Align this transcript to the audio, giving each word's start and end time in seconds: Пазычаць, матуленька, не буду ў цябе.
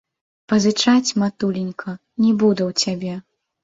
Пазычаць, 0.53 1.13
матуленька, 1.25 1.97
не 2.27 2.35
буду 2.43 2.61
ў 2.73 2.85
цябе. 2.85 3.25